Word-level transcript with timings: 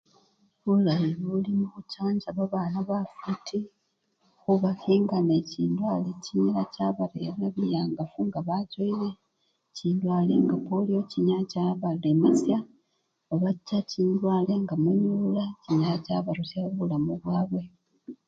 Bulayi 0.63 1.09
buli 1.21 1.51
mukhuchanja 1.59 2.29
babana 2.37 2.79
bafwiti, 2.89 3.59
khubakhinga 4.41 5.17
nende 5.21 5.37
chindwale 5.49 6.09
chinyala 6.25 6.63
chabarerera 6.73 7.47
biyangafu 7.55 8.19
nga 8.27 8.39
bachowile, 8.47 9.09
chindwale 9.75 10.33
nga 10.43 10.55
poliyo 10.65 11.01
chinyala 11.11 11.45
chabalemasya, 11.51 12.57
obata 13.33 13.77
chindwale 13.91 14.53
nga 14.63 14.75
munyulula 14.83 15.45
chinyala 15.63 15.97
chabarusyawo 16.05 16.69
bulamu 16.77 17.13
bwabwe. 17.21 17.63